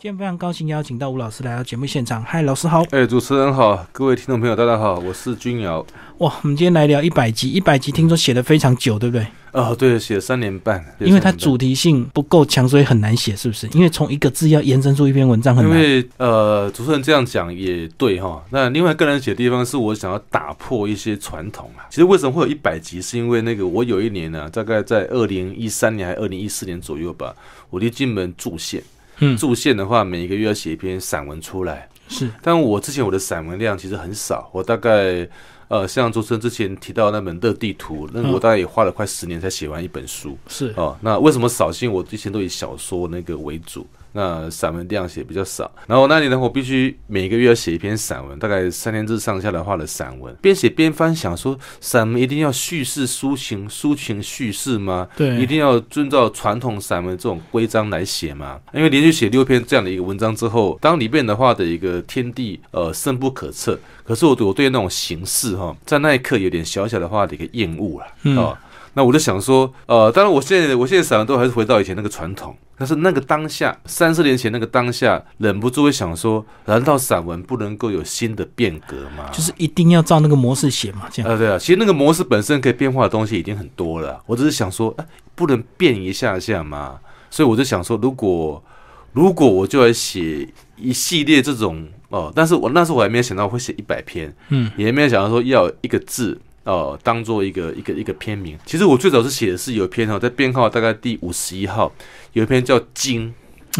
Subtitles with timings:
[0.00, 2.24] 今天非常高兴邀请到吴老师来到节目现场。
[2.24, 2.82] 嗨，老师好！
[2.90, 5.84] 哎，主持人好，各位听众朋友大家好，我是君瑶。
[6.20, 9.26] 哇，我们今天来聊一百集，一百集听说写的非常久，对不对？
[9.52, 13.68] 哦，对，写了三年半，因为它主题性不够强，所以很难写，是不是？
[13.74, 15.78] 因为从一个字要延伸出一篇文章很难。
[15.78, 18.42] 因为呃，主持人这样讲也对哈。
[18.48, 21.84] 那另外个人写的地方是我想要打破一些传统啊。
[21.90, 23.02] 其实为什么会有一百集？
[23.02, 27.36] 是因为那个我有一年呢，大概在二零一三年还是二零一四年左右吧，
[27.68, 28.82] 我离金门驻县。
[29.20, 31.88] 嗯，驻县的话，每一个月要写一篇散文出来。
[32.08, 35.28] 是，但我之前我的散文量其实很少，我大概
[35.68, 40.36] 呃，像周深之前提到那本《乐地图》，那我大概也花了快十年才写完一本书。
[40.48, 41.70] 是哦，那为什么少？
[41.80, 43.86] 因为我之前都以小说那个为主。
[44.12, 50.34] 那散文量写比较少，然后那年呢，我必须每个月要写一篇散文，大概三千字上下的话的散文。
[50.42, 55.06] 边写边翻，想说散文一定要叙事抒情，抒情叙事吗？
[55.16, 58.58] 对，一定要遵照传统散文这种规章来写吗？
[58.72, 68.58] 因为连续写六篇这样的一个文章之后，当里面的话的一个天地呃深不可测，可是我我对那种形式哈，在那一刻有点小小的话的一个厌恶了啊。
[68.94, 72.56] 那我就想说，呃，当然我现在我现在散文都还是回到以前那个传统。
[72.76, 79.28] 但是那个当下，三十年前那个当下，忍不住会想说：难道散文不能够有新的变革吗？
[79.30, 81.06] 就是一定要照那个模式写嘛？
[81.12, 81.58] 这样啊，对啊。
[81.58, 84.18] 其实那个模式本身可以变化的东西已经很多了。
[84.24, 86.98] 我只是想说，哎，不能变一下下嘛？
[87.28, 88.64] 所以我就想说，如果
[89.12, 96.40] 如果我就来写一系列这种哦，但是我那时候我还没有想到会写一百篇，嗯，也没有想到说要一个字。
[96.64, 98.58] 哦，当做一个一个一个片名。
[98.66, 101.90] 其实我最早是写的是有一篇哈，在编号大概第五十一号，
[102.34, 103.32] 有一篇叫《经》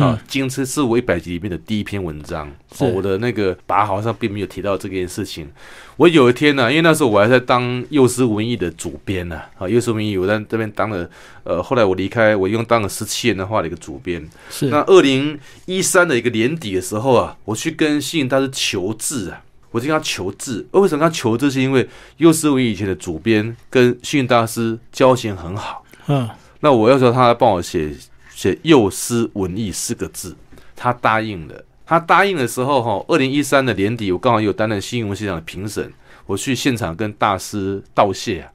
[0.02, 2.48] 啊，《金》是是我一百集里面的第一篇文章。
[2.78, 5.46] 哦，我的那个拔好像并没有提到这件事情。
[5.96, 11.10] 我有一天呢，因为那时候我还在当幼师文艺的主编呢，啊，幼师文艺我在这边当了，
[11.44, 14.26] 呃，后来我离开，我一共当了十七年的话的一个主编。
[14.48, 14.66] 是。
[14.66, 19.42] 那二零一三的一个年底的时候啊，我去跟信大师求字啊。
[19.70, 21.50] 我就跟他求字，为什么跟他求字？
[21.50, 25.84] 是因为幼师文以前的主编跟幸运大师交情很好。
[26.06, 26.28] 嗯，
[26.60, 27.94] 那我要求他来帮我写
[28.34, 30.36] 写幼师文艺四个字，
[30.74, 31.64] 他答应了。
[31.86, 35.92] 他答应的时候，哈，二零一三的年底，我刚好有担任新闻现场的评审，
[36.26, 38.52] 我去现场跟大师道谢啊。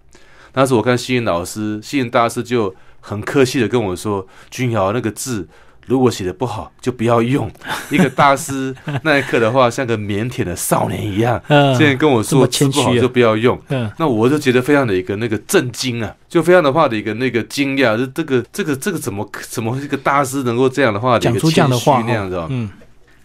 [0.51, 5.47] 当时我看幸运老师，幸运大师就很客气的跟我说：“君瑶那个字。”
[5.85, 7.49] 如果写的不好，就不要用。
[7.91, 13.59] 一个大师那一刻的话，像个腼腆的少年一样，现在跟我说不好就不要用。
[13.97, 22.41] 那我就觉得非常的一个那个震惊啊，就非常的话的一个那个惊讶，就这个这个这个怎么怎么一个大师能够这样的话讲出这样的话那样子？
[22.49, 22.69] 嗯。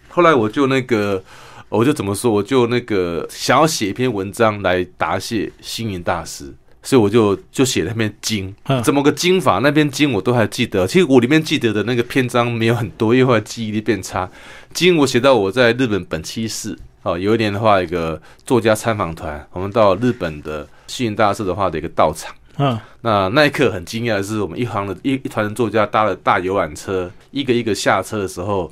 [0.09, 1.23] 后来我就那个，
[1.69, 2.29] 我就怎么说？
[2.29, 6.53] 我就那个想要写一篇文章来答谢星云大师。
[6.83, 8.53] 所以我就就写那篇经，
[8.83, 9.59] 怎么个经法？
[9.59, 10.87] 那篇经我都还记得。
[10.87, 14.29] 其实我里面记得的那个篇章没有很多，因为后来记忆力变差。
[14.73, 22.33] 经我写到我在日本本期市，哦，有一年的话，一个作家参访团，我们到日本的幸运大师的话的一个道场。
[22.57, 28.71] 嗯，那那一刻很惊讶的是，我们一行的一一团的作家搭了大游览车，一个一个下车的时候，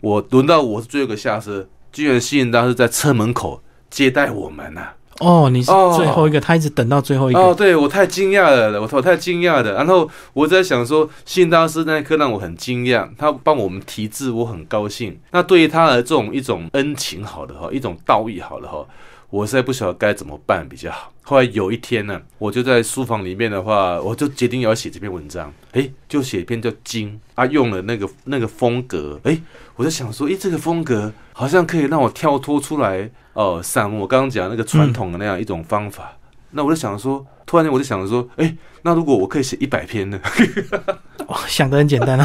[0.00, 4.88] 我轮到我是最后一个下车，居然幸运大师在车门口接待我们呐。
[5.20, 7.38] 哦，你是最后一个，他一直等到最后一个。
[7.38, 9.74] 哦，对我太惊讶了，我我太惊讶了。
[9.74, 15.18] 然后我在想说，信大师那一刻让我很惊讶，他帮我们提字，我很高兴。
[15.30, 18.84] 那对于他的这种一种恩情，好的哈，一种道义，好了哈，
[19.34, 21.12] 我实在不晓得该怎么办比较好。
[21.22, 25.52] 后来有一天呢，我就在书房里面的话，我就决定要写这篇文章。
[25.72, 29.18] 诶，就写一篇叫《经》，啊，用了那个那个风格。
[29.24, 29.42] 诶，
[29.74, 33.10] 我就想说，诶，这个风格好像可以让我跳脱出来。
[33.32, 36.16] 哦，散文我刚刚讲那个传统的那样一种方法，
[36.52, 40.20] 那我就想说，突然间我就想着说，哎，那如果我可以写一百篇呢？
[41.26, 42.24] 哇，想的很简单啊。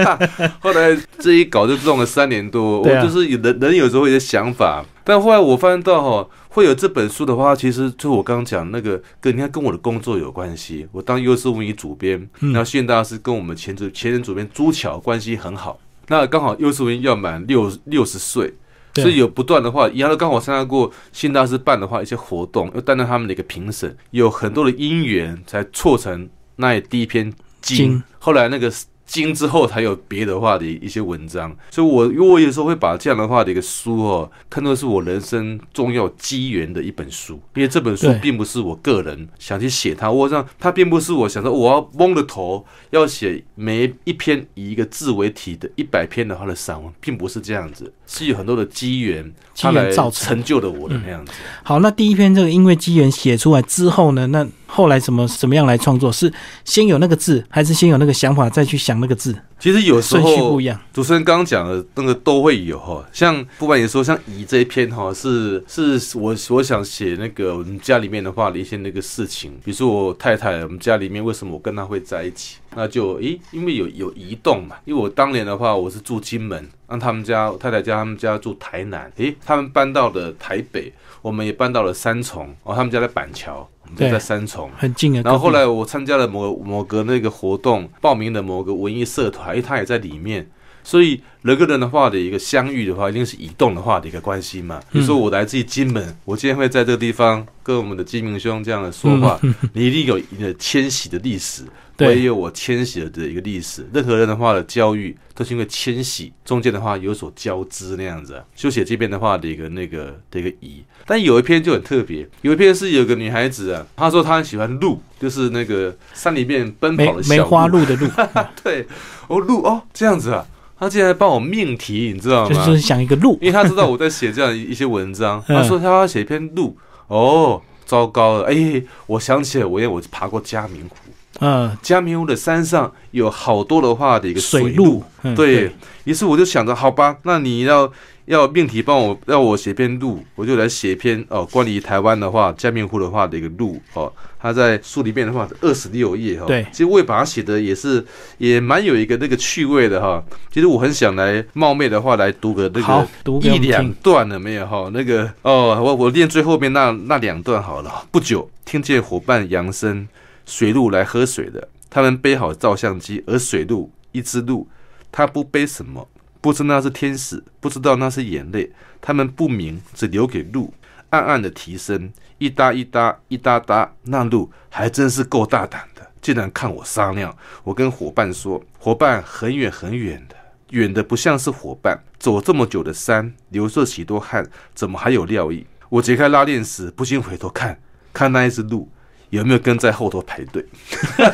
[0.60, 10.88] 后来这一搞就弄了三年多，我就是有人人有时候有些想法，但后来我发现到哈，会有这本书的话，其实就我刚刚讲那个跟你看跟我的工作有关系。
[10.90, 15.78] 我当优势文艺主编，那现大师跟我们前主前任主编朱桥关系很好，
[16.08, 18.54] 那刚好优势文艺要满六六十岁。
[18.94, 26.26] 所以有不断的话，一样都刚好参加过新大师办的话一些活动，又担任他们的一个评审，有很多的因缘才促成
[26.56, 27.30] 那第一篇
[27.60, 28.02] 经。
[28.18, 28.72] 后来那个。
[29.06, 51.32] 经之后才有别的话的一些文章，所以我因为我有时候会把这样的话的一个书哦，看作是我人生重要机缘的一本书，因为这本书并不是我个人想去写它，我想它并不是我想说我要蒙着头要写每一篇以一个字为题的一百篇的话的散文，并不是这样子，是有很多的机缘，机缘造成就的我的那样子。
[51.62, 56.10] 好，那第一篇这个因为机缘写出来之后呢，那后来怎么怎么样来创作？
[56.12, 56.32] 是
[56.64, 59.36] 先有那个字，还是先有那个想法再去想那个字？
[59.58, 60.78] 其实有时候不一样。
[60.92, 72.58] 主持人刚刚讲的那个都会有哈，像不管你说，像乙这一篇哈，是是我我想写那个我们家里面的话的一些那个事情，比如说我太太，我们家里面为什么我跟她会在一起？
[72.74, 80.92] 那就诶，因为有有移动嘛，因为我当年的话我是住金门，让他们家太太家他们家住台南，诶，他们搬到了台北，
[81.22, 83.66] 我们也搬到了三重，哦，他们家在板桥。
[83.94, 85.22] 就在三重，很近啊。
[85.24, 90.48] 然后后来我参加了某某个那个活动，报名的某个文艺社团，因为他也在里面，
[90.82, 94.80] 所以人跟人的话的一个相遇的话，一定是移动的话的一个关系嘛。
[94.90, 99.38] 比如说我来自于金门，我今天会在这个地方跟我们的金明兄这样的说话，
[99.74, 101.64] 你一定有一个迁徙的历史。
[101.98, 103.88] 我也有我迁徙的一个历史。
[103.90, 108.38] 任何人的话的教育，都是因为迁徙中间的话有所交织那样子。
[108.54, 118.08] 就写这边的话的一个那个的一个乙，但有一篇就很特别，有一篇是有个女孩子啊，她说她很喜欢鹿，就是那个山里面奔跑的梅花鹿的鹿。
[118.62, 118.86] 对，
[119.28, 120.44] 哦鹿哦这样子啊，
[120.78, 122.66] 她竟然帮我命题，你知道吗？
[122.66, 126.76] 就是想一个鹿，因为她知道我在写这样一些文章， 她说她要写一篇鹿。
[127.06, 130.96] 哦，糟糕了，哎，我想起来，我因为我爬过嘉明湖。
[131.38, 135.04] 嗯，嘉明湖的山上有好多的话的一个水路，
[135.36, 135.70] 对
[136.04, 137.92] 于是我就想着，好吧，那你要
[138.26, 148.04] 要命题帮我，要我写篇路，我就来写一篇哦，关于台湾的话，加冕湖的话的一个路哦，他在书里面的话二十六页哈，对，其实我也把它写的也是
[148.38, 153.08] 也蛮有一个那个趣味的哈，其实我很想来冒昧的话来读个那个
[153.48, 160.06] 一两段了没有哈，那个哦，我我念最后面那那两段好了，不久听见伙伴扬声。
[160.48, 164.64] 水路来喝水的，他们背好照相机，而水路一只鹿，
[165.10, 166.06] 他不背什么，
[166.46, 168.70] 不知那是天使，不知道那是眼泪，
[169.00, 170.72] 他们不明，只留给鹿，
[171.10, 177.36] 暗暗的提升，一搭一搭一搭搭，那路还真是够大胆的，竟然看我撒尿。
[177.64, 180.36] 我跟伙伴说，伙伴很远很远的，
[180.70, 185.66] 远的不像是伙伴，走这么久的山，流着许多汗，怎么还有尿意？
[185.88, 187.76] 我解开拉链时，不禁回头看，
[188.12, 188.88] 看那一只鹿。
[189.30, 190.64] 有没有跟在后头排队？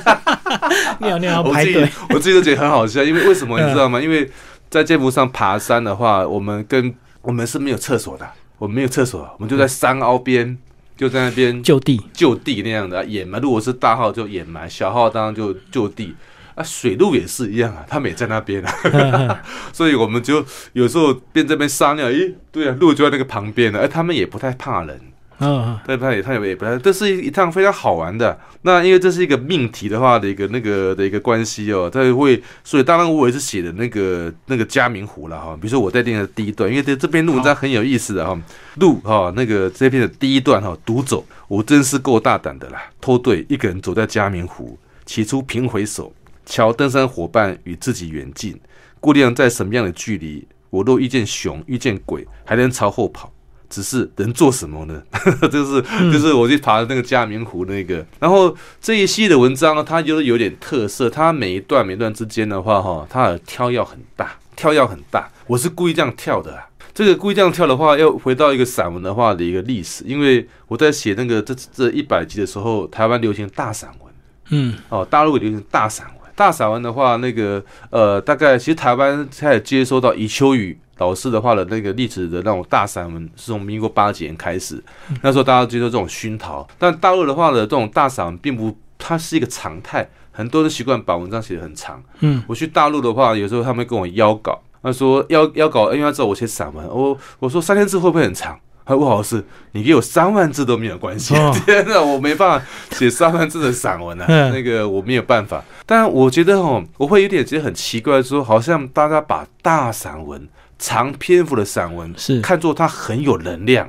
[0.99, 3.03] 尿尿排队，我自己都觉得很好笑。
[3.03, 4.01] 因为为什么你知道吗？
[4.01, 4.29] 因为
[4.73, 8.27] 在剑湖上爬山的话，我们跟我们是没有厕所的，
[8.57, 10.57] 我们没有厕所，我们就在山凹边，
[10.97, 13.39] 就在那边就地就地那样的掩埋。
[13.39, 16.15] 如果是大号就掩埋，小号当然就就地
[16.55, 16.65] 啊。
[16.65, 19.43] 水路也是一样啊，他们也在那边啊，
[19.75, 20.43] 所以我们就
[20.73, 24.99] 有时候边这边撒尿，咦，对啊，路就在那个旁边的，而他们也不太怕人。
[25.43, 28.39] 嗯，对，他也他也不太，这是一一趟非常好玩的。
[28.63, 35.59] 那因为这是一个命题的话的一个那个的一个关系哦，他会，所以当然我也是写的那个那个嘉明湖了哈。
[35.61, 38.41] 比如说我在念的第一段，因为这这篇文章很有意思的哈，
[38.77, 46.13] 路哈那个这篇的第一段哈，独走，我真是够大胆的啦，脱队一个人走在嘉明湖，起初平回首，
[46.47, 48.57] 瞧登山伙伴与自己远近，
[49.01, 53.33] 估量在什么样的距离，我若遇见熊遇见鬼，还能朝后跑。
[53.73, 55.03] 只是能做什么呢？
[55.51, 55.83] 就是
[56.13, 65.31] 就是我去爬那个嘉明湖那个，然后这一系列的文章呢它就是有点特色，它每一段每段之间的话哈，它的跳跃很大，跳跃很大。
[65.47, 66.63] 我是故意这样跳的。
[66.95, 74.13] 这个故意这样跳的话，要回到一个散文的话的一个历史，因为我在写那个这这一百集的时候，台湾流行大散文，
[74.51, 76.17] 嗯，哦，大陆流行大散文。
[76.35, 80.79] 大散文的话，那个呃，大概其实台湾开始接收到余秋雨。
[80.99, 84.83] 老师的话的那个历史的那种大散文是从民国八几年开始，
[85.23, 86.67] 那时候大家接受这种熏陶。
[86.79, 92.03] 但大陆的话的这种大散文并不，它是一个常态，很多人习惯把文章写得很长。
[92.21, 96.87] 嗯，我去大陆的话，有时候他们跟我邀稿，他说邀邀稿，因为他知道我写散文。
[96.87, 98.59] 我我说三千字会不会很长？
[98.85, 101.35] 他说不好意思，你给我三万字都没有关系。
[101.65, 105.63] 天哪，我没办法写三万字的散文啊，那个我没有办法。
[105.87, 110.49] 但我觉得哦，我会有点觉得很奇怪，说好像大家把大散文。
[110.83, 113.89] 长篇幅的散文是看作他很有能量，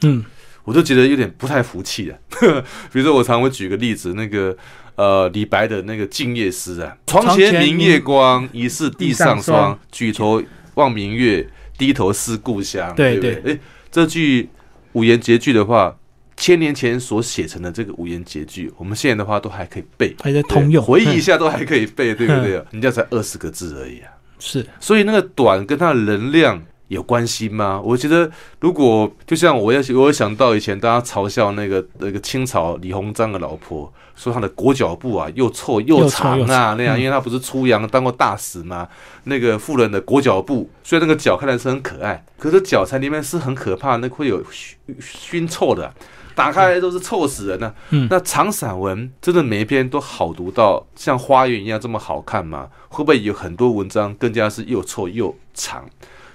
[0.00, 0.24] 嗯，
[0.64, 2.18] 我就觉得有点不太服气了。
[2.90, 4.56] 比如说，我常会举个例子，那个
[4.94, 9.78] 呃李白的那个静夜思啊，“床前明月光，疑是地上霜。
[9.92, 10.42] 举头
[10.76, 13.58] 望明月，低头思故乡。”对对，哎，
[13.90, 14.48] 这句
[14.92, 15.94] 五言绝句的话，
[16.38, 22.52] 千年前所写成的这个五言绝句，我们现在的话都还可以背，还在通用，回忆一下都还可以背，对不对？
[22.70, 24.08] 人家才二十个字而已啊。
[24.40, 27.80] 是，所以那个短跟它的能量有关系吗？
[27.84, 28.28] 我觉得，
[28.58, 38.88] 如果就像我要，我想到以前大家嘲笑那个那个清朝李鸿章的老婆，说他的裹脚布啊又臭又长啊那样，因为他不是出洋当过大使吗？
[39.24, 45.94] 那个富人的裹脚布，虽然那个脚看来是很可爱，可是脚材里面是很可怕，那会有熏熏臭的。
[46.40, 47.74] 打开来都是臭死人了。
[47.90, 52.68] 嗯，那长散文真的每一篇都好读到像花园一样这么好看吗？
[52.88, 55.84] 会不会有很多文章更加是又臭又长？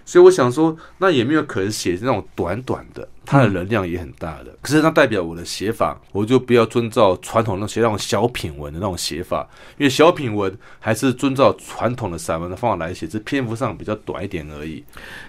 [0.05, 4.55] 所以我想说，那也没有可能写那种短短的，它的能量也很大的。
[4.62, 9.47] 可是它代表我的写法，我就不要遵照传统那写那种小品文的那种写法，
[9.77, 14.83] 因为小品文还是遵照传统的散文的方法来写，只篇幅上比较短一点而已。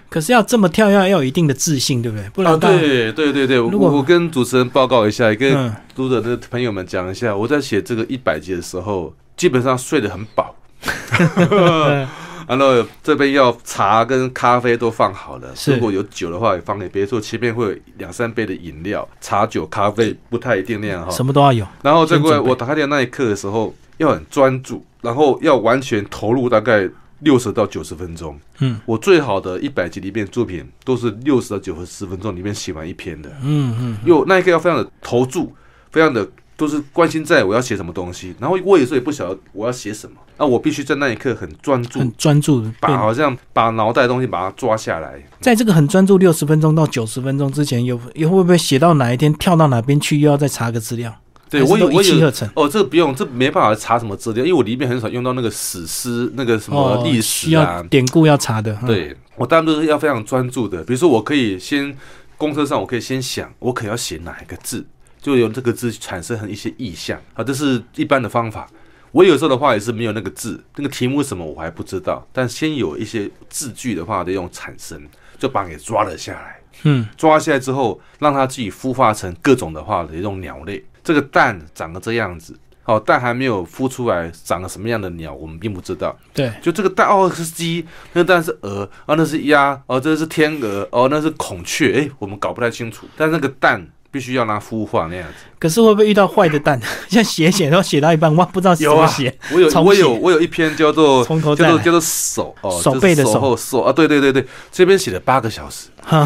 [0.09, 2.29] 可是要这么跳要，要有一定的自信，对不对？
[2.29, 10.55] 不然，对对对对，我我跟主持人报告一下，跟读者的朋友们讲一下，我在写这个一百集的时候，基本上睡得很饱。
[12.47, 21.67] 然后这边要茶跟咖啡都放好了，如果有酒的话也放给别处，前面会有两三杯的饮料，茶酒咖啡不太一定那样哈，什么都要有。
[21.83, 26.89] 然后这个我打开电脑那一刻的时候要很专注，然后要完全投入大概
[27.19, 28.39] 六十到九十分钟。
[28.59, 33.29] 嗯，我最好的一百集里面作品都是六十到九十分钟里面写完一篇的。
[33.43, 35.53] 嗯嗯，又那一刻要非常的投注，
[35.91, 36.25] 非常的。
[36.57, 45.23] 都是关心在我要写什么东西，然后我有时候也不晓得我要写什么，那我必须在那一刻很专注，很专注，把好像把脑袋的东西把它抓下来。
[45.39, 51.15] 在这个很专注六十分钟到九十分钟之前，有又会不会写到哪一天跳到哪边去，又要再查个资料？
[51.49, 58.75] 对我有一气呵成哦，这个不用，这没办法查什么资料，因为我里面很少用到那个史诗那个什么历史啊典故要查的。
[58.85, 61.95] 对我当然都是要非常专注的，比如说我可以先
[62.35, 64.85] 公车上，我可以先想我可要写哪一个字。
[65.27, 68.65] 就用这个字产生很一些意象啊，这是一般的方法。
[69.11, 75.05] 我有时候的话也是没有那个字，那个题目什么我还不知道，但先有一些字句的话，得用产生，
[75.37, 76.61] 就把给抓了下来。
[76.83, 80.81] 嗯，抓下来之后，让它自己孵化成各种的话的一种鸟类。
[81.03, 86.17] 这个蛋长得这样子，哦，蛋还没有孵出来，长了什么样的鸟，我们并不知道。
[86.33, 93.05] 对，就这个蛋哦是鸡，那个蛋是鹅啊，那是鸭哦，这是天鹅哦，那是孔雀，哎，我们搞不太清楚。
[93.17, 93.85] 但那个蛋。
[94.09, 96.79] 必须要拿孵化那样子，可是会不会遇到坏的蛋？
[97.09, 99.37] 像写写都写到一半，哇，不知道怎么写。
[99.51, 105.87] 我有我有我有一篇叫做叫做叫做手哦，手背的手手啊，对对对对，这边写了八个小时。
[106.09, 106.25] 哈，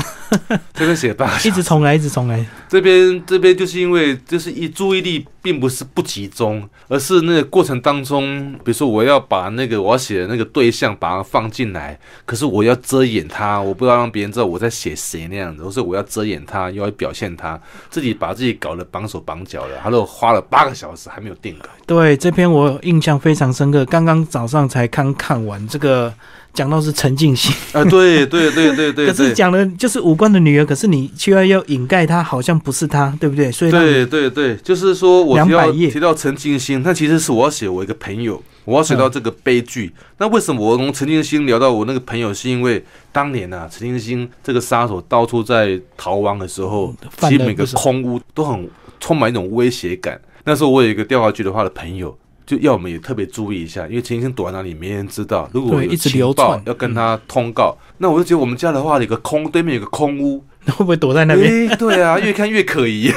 [0.75, 2.45] 这边写八，一直重来，一直重来。
[2.69, 17.59] 这边这边就是因为就是一注意力并不是不集中，而是那个过程当中，比如说我要把那个我要写的那个对象把它放进来，可是我要遮掩它，我不要让别人知道我在写谁那样子，或是我要遮掩它，又要表现它，
[17.89, 21.67] 自己把自己搞得绑手绑脚的，他都花了八个小时还没有定稿。
[21.87, 26.13] 对，这篇我印象非常深刻，刚刚早上才刚看完这个。
[26.53, 33.51] 讲到是陈静心啊，对对对对对，可是讲的就是五官的女儿，可是你却要要掩盖她，好像不是她，对不对？
[33.51, 39.93] 所以对对对，就是说我要提到陈静心，那其实是我要写我一个朋友，我要写到这个悲剧。
[40.17, 42.33] 那为什么我从陈静心聊到我那个朋友？
[42.33, 50.19] 是因为当年啊，陈静心这个杀手到处在逃亡的时候，其实每个空屋都很充满一种威胁感。
[50.43, 52.17] 那时候我有一个调查局的话的朋友。
[52.51, 55.49] 就要我们也特别注意一下，因为陈星躲在哪里，没人知道。
[55.53, 61.69] 如果有情报要跟他通告，那我就觉得我们家的话，有个空对面有个空屋，那会不会躲在那边？
[61.79, 63.09] 对啊，越看越可疑。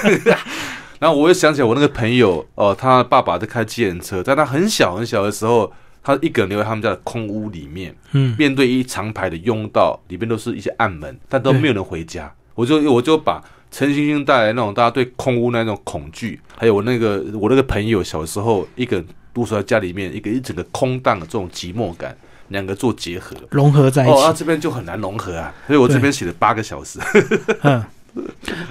[1.01, 12.33] 然后我又想起来，我那个朋友哦，他爸爸在开机程车，在他很小很小的时候，他一个人留在他们家的空屋里面，嗯，面对一长排的拥道，里面都是一些暗门，但都没有人回家。
[12.55, 13.43] 我就我就把。
[13.71, 22.17] 陈星星带来那种大家对空屋那种恐惧，还有我那个我那个朋友小时候一个独守在家里面，一个一整个空荡的这种寂寞感，
[22.49, 24.13] 两个做结合融合在一起。
[24.13, 27.01] 哦，这边就很难融合啊，所以我这边写了八个小时。
[27.65, 27.85] 嗯，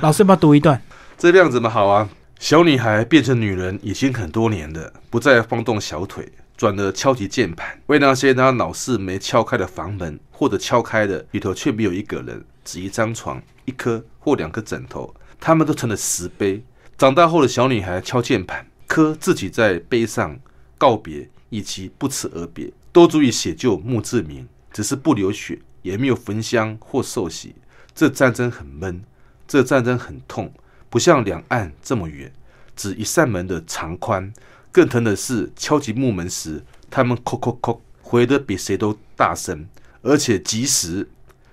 [0.01, 0.82] 老师要不要读一段？
[1.17, 2.10] 这样子嘛，好啊。
[2.39, 6.27] 小女孩变成女人已经很多年了，不再晃动小腿，
[6.58, 13.41] 转而敲击键盘，为那些她老是没敲开的房门，或者敲开的里头却没有一个人，只一张床。
[13.65, 16.62] 一颗或两颗枕头，他们都成了石碑。
[16.98, 20.38] 长大后的小女孩敲键盘，刻自己在碑上
[20.77, 24.48] 告别以及不辞而别，都足以写就墓志铭。
[24.72, 27.53] 只是不流血，也没有焚香或受洗。
[27.94, 29.03] 这战争很闷，
[29.48, 30.51] 这战争很痛，
[30.89, 32.34] 不像两岸这么远，
[32.75, 34.34] 只一扇门的长宽。
[34.72, 39.68] 更疼的是敲击木门时，他们叩叩叩，回得比谁都大声，
[40.01, 41.08] 而且及时。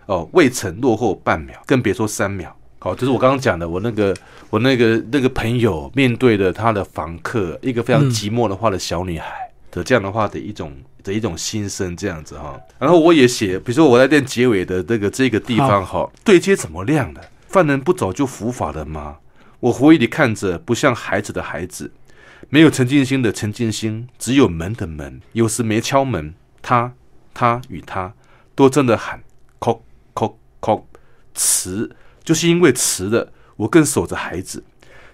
[0.06, 2.58] 哦，未曾落后半秒，更别说三秒。
[2.82, 4.16] 好，就是我刚刚讲的，我那个
[4.48, 10.72] 我那个那个朋友面对的他的房客，一个非常寂寞的话的小女孩的这样的话的一种
[11.04, 12.58] 的一种心声，这样子哈。
[12.78, 17.20] 然后我也写，比如说我在练结尾的这个这个地方哈，对接怎么亮的？
[17.48, 19.18] 犯人不早就伏法了吗？
[19.60, 21.92] 我回忆里看着不像孩子的孩子，
[22.48, 25.20] 没有陈静心的陈静心，只有门的门。
[25.32, 26.32] 有时没敲门，
[26.62, 26.94] 他
[27.34, 28.14] 他与他
[28.54, 29.22] 都真的喊。
[31.32, 31.88] 迟，
[32.30, 34.62] 就是因为迟了，我更守着孩子。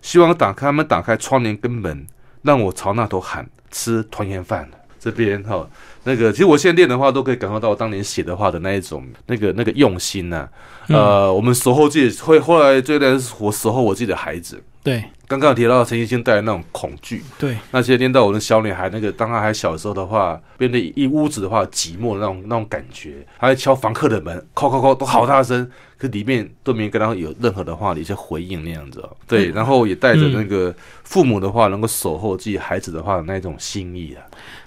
[0.03, 2.07] 希望打开他们打开窗帘跟门，
[2.43, 4.69] 让我朝那头喊吃团圆饭。
[5.01, 5.67] 这边哈，
[6.05, 10.47] 那个其实我现在练的话，都可以感受到我当年写的话的那一种那个那个用心呐。
[10.89, 14.63] 呃，我们守候自己，会后来最后是我守候我自己的孩子。
[14.87, 29.17] 对，刚刚提到陈奕迅带来那种恐惧，对，那些练到我的小女孩，那个当她还小的时候的话，变得一屋子的话寂寞的那种那种感觉，还敲房客的门，敲敲敲都好大声，可里面都没跟他有任何的话的一些回应那样子哦。
[29.27, 34.23] 对，然后也带着那个父母的话，能够守候自己孩子的话那种心意啊。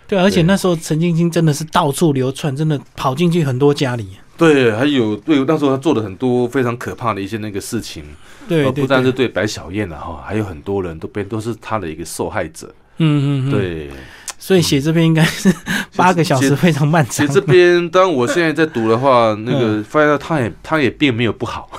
[0.05, 4.09] 对，而且那时候陈晶晶真的是到处流窜，真的跑进去很多家里。
[4.39, 8.03] 对，还有对，那时候他做了很多非常可怕的一些那个事情。
[8.48, 12.74] 对，不但是对白小燕了哈，还有很多人都变都是他的一个受害者。
[12.98, 13.51] 嗯嗯嗯。
[13.51, 13.91] 对，
[14.39, 15.53] 所以写这篇应该是
[15.96, 17.27] 八个小时非常漫长。
[17.27, 21.69] 写这篇，当我现在在读的话，那个发现他也他也并没有不好，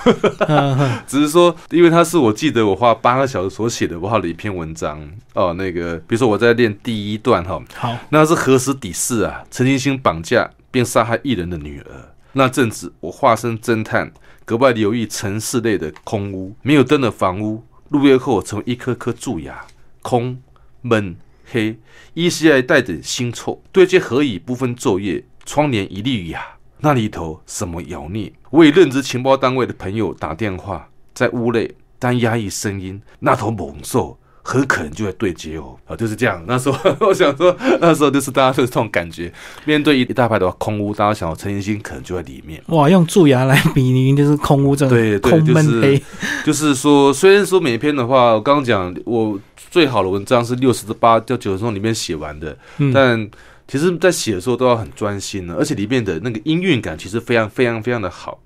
[1.05, 5.01] 只是说，因为他是我记得我花八个小时所写的不好的一篇文章
[5.33, 5.53] 哦。
[5.57, 9.43] 那个比如说我在练第一段哈，好，那是何时底事啊？
[9.51, 11.85] 陈金星绑架并杀害一人的女儿，
[12.33, 14.11] 那阵子我化身侦探。
[14.43, 19.65] 格外留意城市内的空屋，没有灯的房屋，入夜后成一颗颗蛀牙，
[20.01, 20.41] 空
[20.81, 21.79] 闷黑，
[22.15, 23.61] 依稀还带着腥臭。
[23.71, 26.43] 对接何以不分昼夜，窗帘一律哑，
[26.79, 28.33] 那里头什么妖孽？
[28.49, 34.17] 为任职情报单位的朋友打电话，在屋内单压抑声音，那头猛兽。
[34.43, 36.43] 很可能就会对接哦，啊，就是这样。
[36.47, 39.31] 那时候 我想说，那时候就是大家就是这种感觉，
[39.65, 42.61] 面对一一大排的空屋，大家想到陈奕迅可能就在里面。
[42.67, 46.01] 哇，用蛀牙来比拟就是空屋，这对对，空闷黑。
[46.43, 52.57] 就是说，虽然说每一篇的话，我刚刚讲我最好的文章是六十至八到九十钟里面写完的，
[52.93, 53.29] 但
[53.67, 58.39] 其实在写的时候都要很专心的，而且里面的那个音韵感其实非常非常非常的好。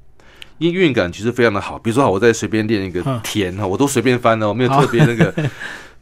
[0.59, 5.33] 音韵感其实非常的好，比如说，我在随便练一个田哈，我都随便翻的，我没有特别那个，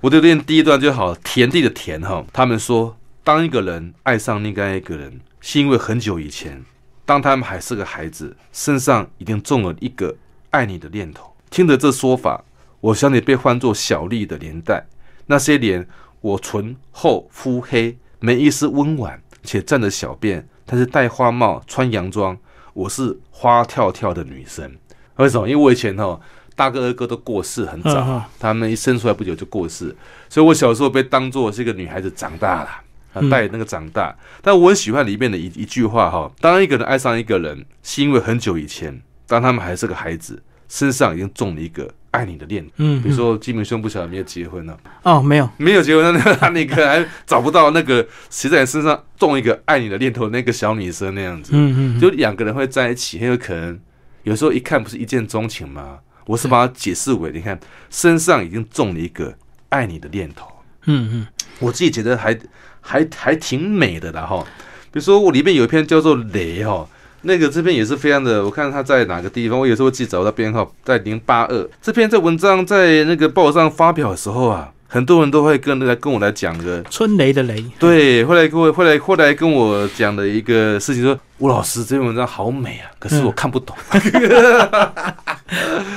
[0.03, 2.25] 我就练第一段就好，田地的田哈。
[2.33, 6.61] 他们说，当一个人爱上另外一个人，是因为很久以前，
[7.05, 10.13] 当他们还是个孩子，身上已经中了一个
[10.49, 11.33] 爱你的念头。
[11.49, 12.43] 听着这说法，
[12.81, 14.85] 我想起被唤作小丽的年代，
[15.27, 15.87] 那些年
[16.19, 22.37] 我醇厚肤黑，没一丝温婉，且站着小便，但是戴花帽，穿洋装。
[22.73, 24.69] 我是花跳跳的女生，
[25.15, 25.47] 为什么？
[25.47, 26.19] 因为我以前哈
[26.55, 29.95] 大哥二哥都过世很早，他们一生出来不久就过世，
[30.29, 34.15] 所以我小时候被当做是一个女孩子长大了，带那个长大。
[34.41, 41.89] 但我很喜欢里面的一一句话哈：当一个人爱上一个人，是因为很久以前，当他们还是个孩子，身上已经中了一个。
[42.13, 44.77] 爱你的念头，嗯，比如说金明兄不晓得没有结婚呢？
[45.01, 53.79] 哦，没有，没有结婚，那他那个还找不到那个骑在你身上种一个爱你的念头那个小女生那样子，嗯嗯，就两个人会在一起，很有可能
[54.21, 55.97] 有时候一看不是一见钟情吗？
[56.25, 57.59] 我是把它解释为，你看
[57.89, 59.33] 身上已经种了一个
[59.69, 60.47] 爱你的念头，
[60.85, 61.27] 嗯嗯，
[61.59, 62.37] 我自己觉得还
[62.81, 64.43] 还还挺美的啦哈。
[64.91, 66.87] 比如说我里面有一篇叫做雷哈。
[67.25, 71.69] 那个这篇也是非常的，我看他在哪个地方，我有时候记找到编号在零八二。
[71.81, 77.65] 这篇在文章在那个报上发表的时候啊，很多人都会跟来跟我来讲个春雷的雷。
[77.79, 83.75] 对，后来跟我后来后来跟我讲的一个事情说，吴老师这篇文章好美啊，可是我看不懂，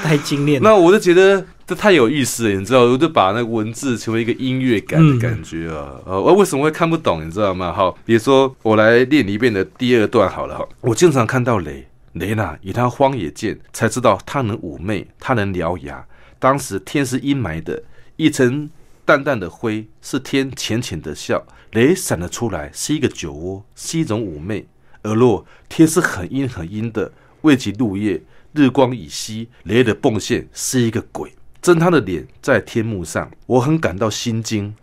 [0.03, 0.63] 太精炼。
[0.63, 1.45] 那我就觉得。
[1.69, 5.99] 这太有意思了，你知道，我就把那个文字成为一个音乐感的感觉啊！
[6.07, 7.73] 呃，我为什么会看不懂，你知道吗？
[7.73, 10.65] 好，比如说我来练一遍的第二段好了哈。
[10.81, 16.07] 我经常看到雷雷娜以他荒野剑，才知道他能妩媚，他能獠牙。
[16.39, 17.83] 当时天是阴霾的，
[18.15, 18.71] 一层
[19.07, 21.47] 淡淡的灰，是天浅浅的笑。
[21.71, 24.67] 雷闪了出来，是一个酒窝，是一种妩媚。
[25.03, 28.21] 而若天是很阴很阴的，未及入夜，
[28.53, 31.33] 日光已西，雷的迸现是一个鬼。
[31.63, 34.75] 睁他的脸在天幕上，我很感到心惊。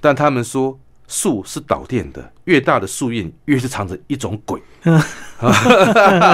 [0.00, 4.60] 但他们说树是导电的，越大的树叶越是藏着一种鬼。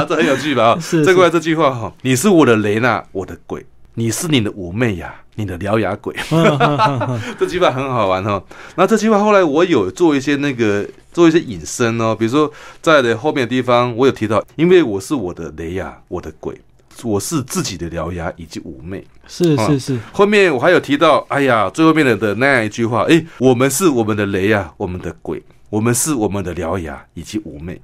[0.09, 0.77] 这很有趣吧？
[0.81, 1.05] 是。
[1.05, 6.15] 再过来这句话哈，你是我的雷娜，我的鬼，你是你的妩媚呀，你的獠牙鬼。
[7.39, 8.43] 这句话很好玩哈。
[8.75, 12.51] 那这句话后来我有做一些那个做一些引申哦，比如说
[12.83, 16.61] 在的后面的地方，我有提到，因为我是我的雷呀，我的鬼。
[17.03, 19.99] 我是自己的獠牙以及妩媚，是是是。
[20.13, 25.43] 后面我还有提到，哎呀，最后面的的那样一句话，哎，我们是我们的雷呀，我们的鬼，
[25.77, 27.79] 我们是我们的獠牙以及妩媚。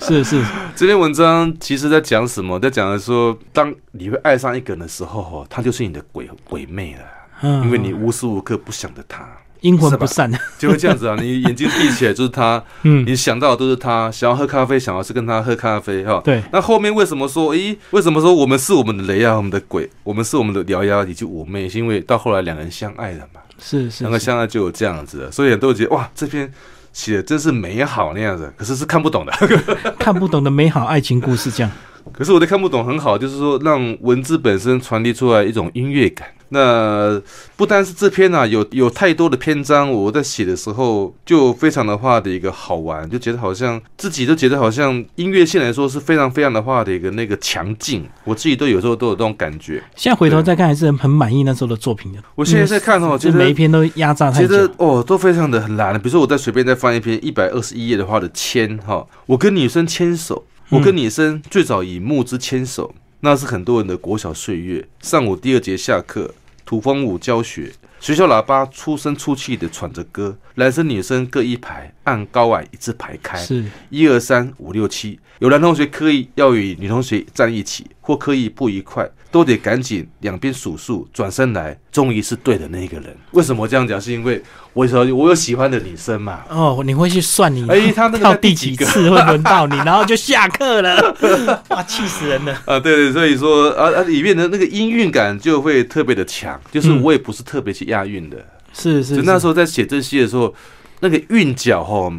[0.00, 0.42] 是是。
[0.74, 2.58] 这篇文章其实在讲什么？
[2.58, 9.28] 在讲的说，当你会爱上一个人的时候，哈，他就是你的鬼鬼魅了，因为你无时无刻不想着他。
[9.60, 11.16] 阴魂不散，就会这样子啊！
[11.20, 16.42] 你眼睛闭起来就是他， 嗯，你想到的都是他，想要喝咖啡，想要是跟他喝咖啡，哈，对。
[16.52, 23.40] 那后面为什么说，诶，为什么说我们是我们的雷啊，我们的鬼，我们是我们的獠牙以及妩媚，是因为到后来两人相爱了嘛？
[23.58, 26.52] 是是，那个现在就有这样子，所以很多人觉得哇，这篇
[26.92, 29.32] 写的真是美好那样子，可是是看不懂的，
[29.98, 31.70] 看不懂的美好爱情故事这样。
[32.12, 36.28] 可是我都看不懂，很好，就是说让文字本身传递出来一种音乐感。
[36.48, 37.20] 那
[37.56, 49.82] 不单是这篇啊，有有太多的篇章，我在写的时候就非常的话的一个好玩，就觉得好像自己都觉得好像音乐性来说是非常非常的话的一个那个强劲，我自己都有时候都有这种感觉。
[49.96, 52.20] 现在回头再看，还是很满意那时候的作品的。
[52.36, 55.92] 我现在在看哦，其实每一篇都压榨太觉得哦，都非常的很难。
[55.94, 60.44] 比如说，我再随便再翻一篇一百二十一页的话的签哈，我跟女生牵手。
[60.68, 64.84] 我跟女生最早以木之牵手，那是很多人的国小岁月。
[65.00, 75.20] 上午第二节下课，土风舞教学，学校喇叭粗声粗气的喘着歌，男生女生各一排，按高矮一字排开，是一二三五六七。
[75.38, 79.08] 有男同学刻意要与女同学站一起，或刻意不愉快。
[79.30, 83.14] 都得赶紧两边数数，转身来，终于是对的那一个人。
[83.32, 84.00] 为什么这样讲？
[84.00, 86.44] 是因为我说我有喜欢的女生嘛。
[86.48, 91.16] 哦，你会去算你哎，他那个 第几次会轮到你，然后就下课了。
[91.68, 92.52] 哇，气死人了！
[92.64, 96.58] 啊，对对，所以说啊啊，里面的那个音韵感就会特别的强。
[96.70, 98.38] 就是我也不是特别去押韵的，
[98.72, 99.16] 是是。
[99.16, 100.54] 就那时候在写这些的时候，
[101.00, 102.10] 那个韵脚哈，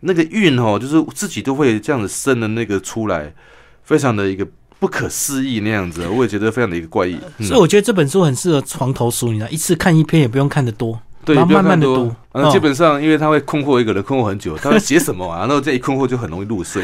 [0.00, 3.32] 那个韵哈，就是自己都会这样子生的那个出来，
[3.84, 4.44] 非常的一个。
[4.84, 7.18] 不可思议那样子，我也觉得非常的一个怪异。
[7.40, 11.00] 所以我觉得这本书很适合床头书，你知道，一次看一篇也不用看得多。
[11.24, 12.14] 对，慢慢的读。
[12.32, 15.46] 嗯，基本上因为他会困惑一个人，困惑很久， 他会写什么啊？
[15.46, 16.82] 然后这一困惑就很容易入睡。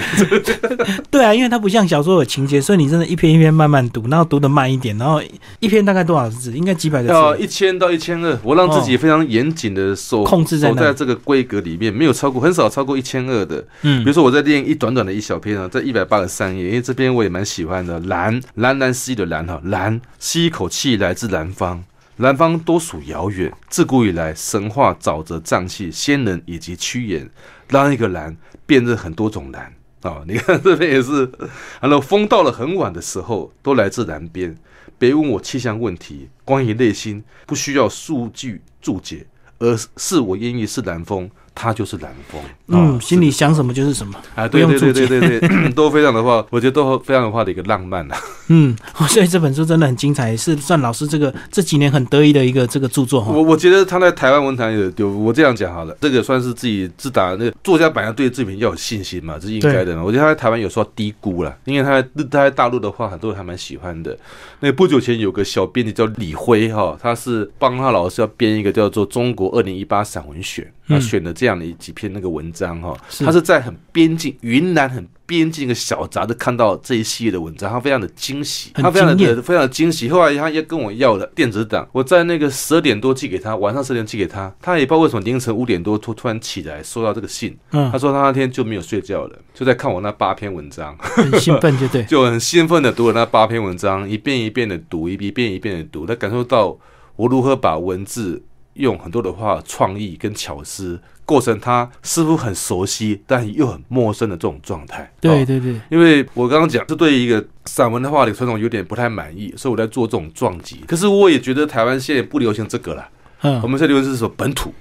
[1.10, 5.20] 对啊，因为他不像小说有情节，所以你真的一篇一篇慢慢读，然后读的慢一点，然后
[5.58, 6.52] 一篇大概多少字？
[6.52, 7.14] 应该几百个字。
[7.14, 13.64] 要一千到一千二，我让自己非常严谨的守控制在在这个规格里面，没有超过，很少超过一千二的。
[13.82, 17.98] 嗯，比如说我在练一短短的一小篇啊，在一百八十三页，因为这边我也蛮喜欢的。
[18.00, 21.82] 蓝蓝蓝吸的蓝哈，蓝吸一口气来自南方。
[22.20, 27.30] 南方多属遥远，自古以来神话沼泽瘴气、仙人以及屈原，
[27.68, 30.22] 让一个蓝辨认很多种蓝啊！
[30.28, 31.32] 你看这边也是，
[31.80, 34.54] 然后风到了很晚的时候，都来自南边。
[34.98, 39.26] 别问我气象问题，关于内心不需要数据注解，
[39.58, 41.30] 而是我愿意是南风。
[41.54, 48.16] 他就是蓝风，嗯，心里想什么就是什么啊，对对对对对对， 都非常的话，我觉得都非常的话的一个浪漫啊。
[48.48, 48.74] 嗯，
[49.08, 53.30] 所以这本书真的很精彩，是算老师这个这几年很得意的一个这个著作哈。
[53.32, 60.02] 我我觉得他在台湾文坛有有，我这样讲好了，这个算是自己自打那个作家本来对自己要有信心嘛，这是应该的。
[60.02, 64.16] 我觉得他在台湾有时候低估了，因为他在他在大陆的话，很多人还蛮喜欢的。
[64.60, 70.64] 那不久前有个小编辑叫李辉哈，他是帮他老师要编一个叫做《中国二零一八散文选》。
[70.88, 80.10] 他选的这样的几篇那个文章哈，他是在很边境云南很边境一个小杂志看到这一系列的文章，他非常的惊喜，他非常的非常的惊喜。
[80.10, 96.76] 后来他也跟我要了电子档，我在那个十二点多寄给他，晚上十点寄给他，他也不知道为什么凌晨五点多突突然起来收到这个信，他说他那天就没有睡觉了，就在看我那八篇文章，很兴奋，就对， 就很兴奋的读了那八篇文章，一遍一遍的读，一遍一遍的读，他感受到
[97.16, 98.42] 我如何把文字。
[98.80, 105.12] 用很多的话，创意跟巧思构成他似乎很熟悉，但又很陌生的这种状态。
[105.20, 110.82] 对对对，因为我刚刚讲，这对于一个散文的话的传统有点不太满意，所以我在做这种撞击。
[110.88, 113.08] 可是我也觉得台湾现在不流行这个了。
[113.42, 114.72] 嗯，我们在流行是说本土，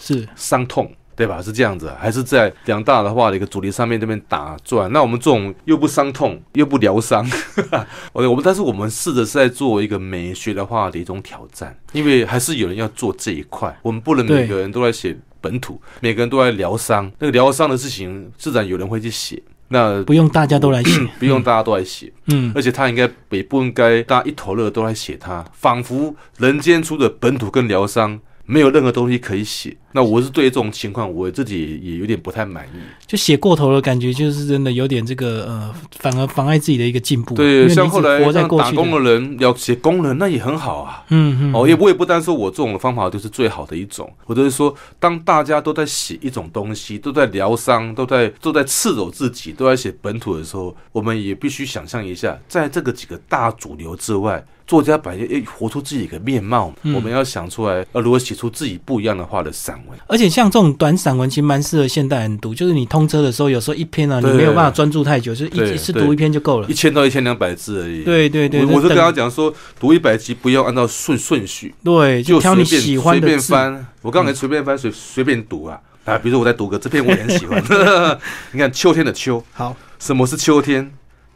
[0.00, 0.90] 是伤痛。
[1.20, 1.42] 对吧？
[1.42, 4.90] 是这样子，还是在两大的话的一个主题上面这边打转？
[4.90, 7.22] 那我们这种又不伤痛又不疗伤，
[8.14, 17.12] OK，我们但是我们试着是在做一个美学的话的一种挑战，因为还是有人要做这一块，我们不能每个人都在写本土，每个人都在疗伤。
[17.18, 19.42] 那个疗伤的事情，自然有人会去写。
[19.68, 28.18] 那不用大家都来写， 不用大家都来写，嗯，而且他应该也不应该大家一头热都来写他，仿佛人间出的本土跟疗伤。
[28.50, 32.80] 没有任何东西可以写，那我是对这种情况，我自己也有点不太满意。
[33.06, 37.36] 就写过头了感觉，就是真的有点这个呃，反而妨碍自己的一个进步。
[37.36, 41.04] 对，像后来像打工的人要写工人，那也很好啊。
[41.10, 41.54] 嗯嗯。
[41.54, 54.44] 哦，也我也不单说我这种方法就是最好的一种，我就是说，当大家都在写一种东西，都在疗伤，都在都在赤裸自己，都在写本土的时候，我们也必须想象一下，在这个几个大主流之外。
[54.70, 59.98] 作家本来要活出自己的面貌，我们要想出来，呃，如何写出自己不一样的话的散文。
[60.06, 62.54] 而且像这种短散文，其实蛮适合现代人读。
[62.54, 66.72] 就是你通车的时候，有时候一篇啊，你对没有办法专注太久，就是一一次读一篇就够了一。
[66.72, 68.04] 千到一千两百字而已。
[68.04, 73.36] 对对对，我我是跟等他讲说，读一百集不要按照顺顺序，对，就挑你喜欢随的随。
[73.36, 73.86] 便翻。
[74.02, 77.60] 我刚才随便翻，随随便读啊啊，比如说我在读个这篇我也很喜欢，
[78.52, 80.88] 你看秋天的秋，好，什么是秋天？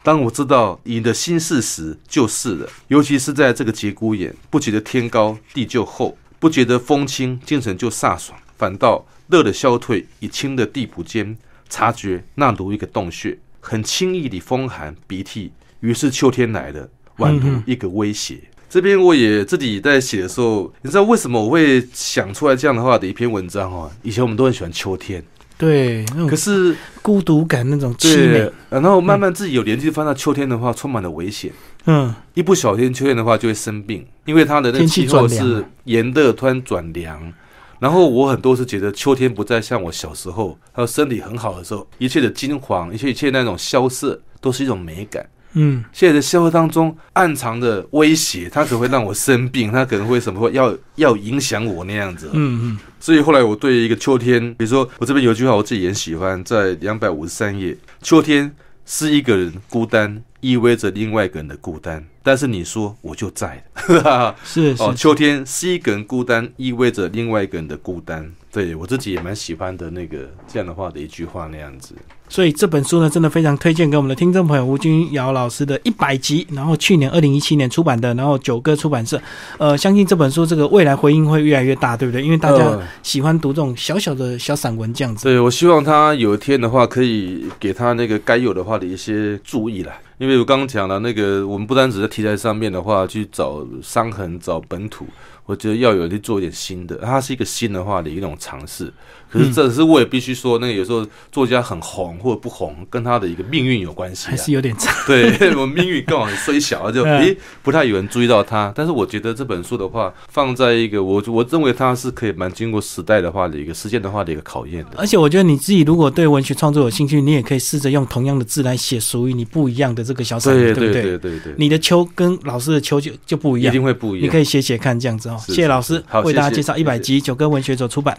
[0.04, 2.68] 当我知道你的心事时，就是了。
[2.88, 11.34] 尤其是在这个节骨眼，不觉得天高地就厚，不觉得风轻精神就飒爽，反倒热的消退，以清的地补间，
[11.70, 15.50] 察觉那如一个洞穴，很轻易地风寒鼻涕。
[15.80, 16.86] 于是秋天来了，
[17.16, 18.38] 宛如一个威胁。
[18.68, 23.90] 这边我也自己在写的时候，你知道为什么我会想出来这样的话的一篇文章哦？
[24.02, 25.24] 以前我们都很喜欢秋天，
[25.56, 31.52] 对，那种可是孤独感那种凄对美，，然后慢慢自己有年纪，放到秋天的话充满了危险。
[31.86, 37.32] 嗯，一不小心秋天的话就会生病，因为它的那气候是炎热突然转凉。
[37.78, 45.24] 然后我很多是觉得秋天不再像我小时候，还有身体很好的时候，一切的金黄，一切一切那种萧瑟，都是一种美感。
[45.54, 52.28] 嗯，现在的社会当中暗藏的威胁，它可能会让我生病，它可能会什么会要要影响我那样子。
[52.32, 62.04] 嗯嗯，所以后来我对一个秋天，比如说我这边有一句话我自己也很喜欢，在两百五十三页，秋天是一个人孤单，意味着另外一个人的孤单。
[62.22, 63.62] 但是你说我就在
[64.44, 68.32] 是哦，秋天是一个人孤单，意味着另外一个人的孤单。
[68.54, 71.92] 对我自己也蛮喜欢的那个这样的话的一句话那样子。
[72.28, 79.20] 所以这本书呢，真的非常推荐给我们的听众朋友吴君瑶老师的一百集，然后去年二零一七年出版的，然后九歌出版社，
[79.58, 82.22] 呃，相信这本书这个未来回应会越来越大，对不对？
[82.22, 85.24] 因为大家呃喜欢读这种小小的小散文这样子。
[85.24, 89.92] 对，我希望他有一天的话，可以给他那个该有的话的一些注意啦。
[90.16, 95.04] 因为我刚刚讲了，那个我们不单只在题材上面的话去找伤痕、找本土，
[95.46, 98.92] 我觉得要有去做一点新的，它是一个新的话的一种尝试。
[99.34, 104.30] 可是这是我也必须说，那个有时候作家很红或者不红，跟他的一个命运有关系、啊。
[104.30, 108.72] 还是有点差， 对我命运刚好很虽小，就嗯诶不太有人注意到他。
[108.76, 114.90] 但是我觉得这本书的话，放在一个我我认为它是可以蛮经过时代的话的一个时间的话的一个考验的。
[114.96, 121.02] 而且我觉得你自己如果对文学创作有兴趣，你也可以试着用同样的字来写属于你不一样的这个小散文，对不对？
[121.02, 124.26] 对对对，你的秋跟老师的秋就就不一样一定，会不一样。
[124.26, 125.36] 你可以写写看这样子哦。
[125.46, 128.16] 谢谢老师好为大家介绍一百集九歌文学所出版。